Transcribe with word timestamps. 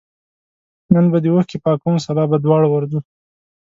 نن 0.93 1.05
به 1.11 1.17
دي 1.23 1.29
اوښکي 1.31 1.57
پاکوم 1.65 1.95
سبا 2.05 2.23
به 2.31 2.37
دواړه 2.45 2.67
ورځو 2.69 2.99